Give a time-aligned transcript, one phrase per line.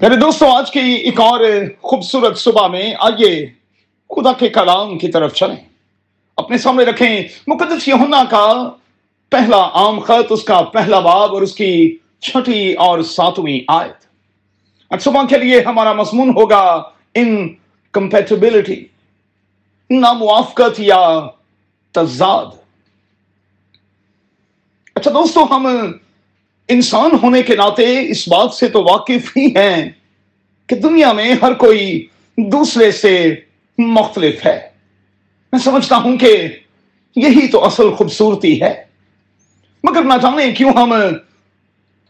[0.00, 1.40] یعنی میرے دوستوں آج کی ایک اور
[1.82, 3.46] خوبصورت صبح میں آئیے
[4.10, 5.56] خدا کے کلام کی طرف چلیں۔
[6.36, 8.70] اپنے سامنے رکھیں مقدس یوحنا کا
[9.28, 14.06] پہلا عام خط، اس کا پہلا باب اور اس کی چھٹی اور ساتویں آیت۔
[14.90, 16.82] آج صبح کے لیے ہمارا مضمون ہوگا
[17.14, 17.54] ان
[17.92, 18.84] کمپیٹیبلٹی
[19.90, 21.20] ناموافقت یا
[21.92, 22.46] تضاد۔
[24.94, 25.68] اچھا دوستو، ہم
[26.70, 29.90] انسان ہونے کے ناطے اس بات سے تو واقف ہی ہیں
[30.66, 33.34] کہ دنیا میں ہر کوئی دوسرے سے
[33.78, 34.68] مختلف ہے۔
[35.52, 36.48] میں سمجھتا ہوں کہ
[37.16, 38.84] یہی تو اصل خوبصورتی ہے۔
[39.84, 40.92] مگر نہ جانے کیوں ہم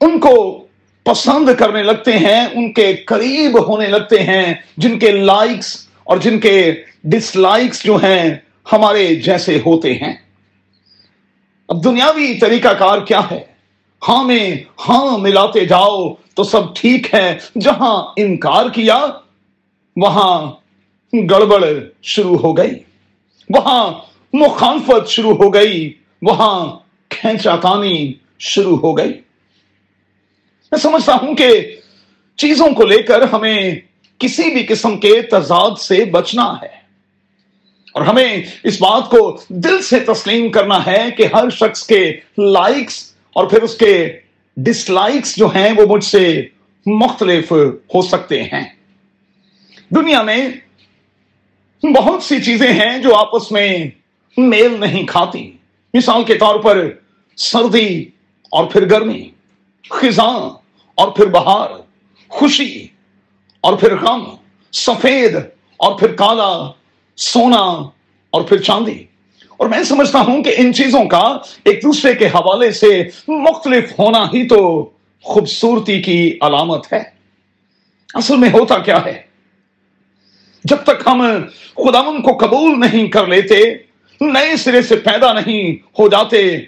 [0.00, 0.66] ان کو
[1.04, 6.40] پسند کرنے لگتے ہیں، ان کے قریب ہونے لگتے ہیں، جن کے لائکس اور جن
[6.40, 8.34] کے ڈس لائکس جو ہیں
[8.72, 10.12] ہمارے جیسے ہوتے ہیں۔
[11.68, 13.53] اب دنیاوی طریقہ کار کیا ہے؟
[14.08, 14.56] ہاں میں
[14.88, 19.06] ہاں ملاتے جاؤ، تو سب ٹھیک ہے۔ جہاں انکار کیا،
[19.96, 20.52] وہاں
[21.30, 21.64] گڑبڑ
[22.02, 22.70] شروع ہو گئی۔
[23.54, 23.92] وہاں
[24.32, 29.12] مخالفت شروع ہو گئی۔ وہاں کھینچا تانی شروع ہو گئی۔
[30.72, 31.76] میں سمجھتا ہوں کہ
[32.36, 33.74] چیزوں کو لے کر ہمیں
[34.18, 36.84] کسی بھی قسم کے تضاد سے بچنا ہے۔
[37.92, 43.13] اور ہمیں اس بات کو دل سے تسلیم کرنا ہے کہ ہر شخص کے لائکس
[43.34, 44.18] اور پھر اس کے
[44.56, 46.46] ڈس لائکس جو ہیں وہ مجھ سے
[46.86, 47.52] مختلف
[47.94, 48.64] ہو سکتے ہیں۔
[49.94, 50.48] دنیا میں
[51.96, 53.90] بہت سی چیزیں ہیں جو آپس میں
[54.36, 55.52] میل نہیں کھاتی۔
[55.94, 56.90] مثال کے طور پر
[57.36, 58.04] سردی
[58.50, 59.30] اور پھر گرمی،
[59.90, 60.50] خزاں
[60.94, 61.70] اور پھر بہار،
[62.28, 62.86] خوشی
[63.60, 64.24] اور پھر غم،
[64.72, 65.36] سفید
[65.76, 66.70] اور پھر کالا،
[67.16, 67.88] سونا
[68.30, 69.04] اور پھر چاندی۔
[69.56, 74.24] اور میں سمجھتا ہوں کہ ان چیزوں کا ایک دوسرے کے حوالے سے مختلف ہونا
[74.24, 74.90] ہی تو
[75.22, 77.02] خوبصورتی کی علامت ہے۔
[78.14, 79.22] اصل میں ہوتا کیا ہے؟
[80.64, 81.22] جب تک ہم
[81.74, 83.74] خداون کو قبول نہیں کر لیتے،
[84.20, 86.58] نئے سرے سے پیدا نہیں ہو جاتے،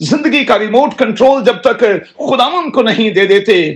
[0.00, 1.80] زندگی کا ریموٹ کنٹرول جب تک
[2.16, 3.74] خداون کو نہیں دے دیتے،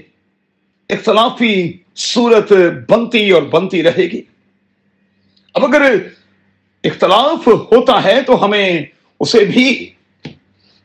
[0.88, 2.52] اختلافی صورت
[2.88, 4.22] بنتی اور بنتی رہے گی۔
[5.54, 5.96] اب اگر
[6.84, 8.82] اختلاف ہوتا ہے تو ہمیں
[9.20, 9.90] اسے بھی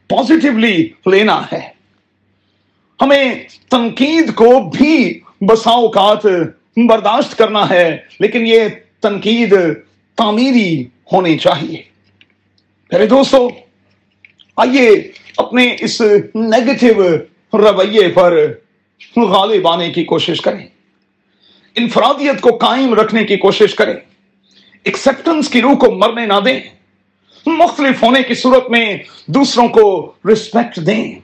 [0.07, 1.69] پازیٹیولی لینا ہے۔
[3.01, 3.35] ہمیں
[3.69, 6.25] تنقید کو بھی بسا اوقات
[6.89, 8.59] برداشت کرنا ہے، لیکن یہ
[9.01, 9.55] تنقید
[10.15, 11.83] تعمیری ہونی چاہیے۔
[12.91, 13.49] میرے دوستو،
[14.57, 16.01] آئیے اپنے اس
[16.35, 18.53] نیگیٹو رویے پر
[19.17, 20.67] غالب آنے کی کوشش کریں۔
[21.75, 23.95] انفرادیت کو قائم رکھنے کی کوشش کریں۔
[24.85, 26.59] ایکسپٹنس کی روح کو مرنے نہ دیں۔
[27.45, 28.97] مختلف ہونے کی صورت میں
[29.27, 31.19] دوسروں کو رسپیکٹ دیں۔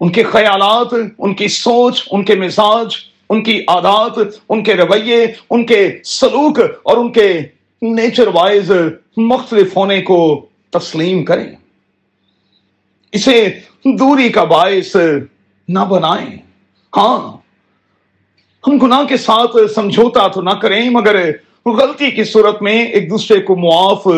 [0.00, 2.86] ان کے خیالات، ان کی سوچ، ان کے مزاج،
[3.30, 4.18] ان کی عادات،
[4.48, 7.40] ان کے رویے، ان کے سلوک اور ان کے
[7.82, 8.72] نیچر وائز
[9.16, 11.56] مختلف ہونے کو تسلیم کریں۔
[13.12, 14.96] اسے دوری کا باعث
[15.68, 16.36] نہ بنائیں۔
[16.96, 17.36] ہاں
[18.66, 21.30] ہم گناہ کے ساتھ سمجھوتا تو نہ کریں، مگر
[21.72, 24.08] غلطی کی صورت میں ایک دوسرے کو معاف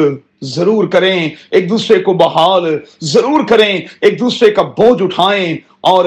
[0.42, 6.04] ضرور کریں، ایک دوسرے کو بحال ضرور کریں، ایک دوسرے کا بوجھ اٹھائیں اور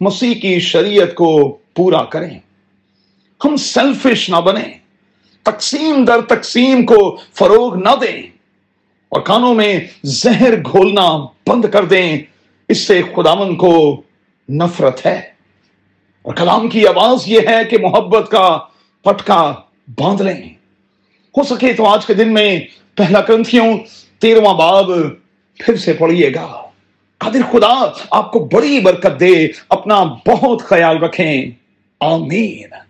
[0.00, 2.38] مسیح کی شریعت کو پورا کریں۔
[3.44, 4.78] ہم سیلفش نہ بنیں،
[5.42, 8.22] تقسیم در تقسیم کو فروغ نہ دیں
[9.08, 12.18] اور کانوں میں زہر گھولنا بند کر دیں،
[12.68, 14.02] اس سے خدامن کو
[14.48, 15.20] نفرت ہے۔
[16.22, 18.58] اور کلام کی آواز یہ ہے کہ محبت کا
[19.02, 19.54] پٹکا
[19.98, 20.57] باندھ لیں۔
[21.38, 22.60] ہو سکے تو آج کے دن میں
[22.94, 23.78] پہلا کرنتھیوں
[24.18, 24.90] تیرواں باب،
[25.58, 26.62] پھر سے پڑھیے گا۔
[27.18, 31.50] قادر خدا، آپ کو بڑی برکت دے، اپنا بہت خیال رکھیں۔
[32.00, 32.87] آمین۔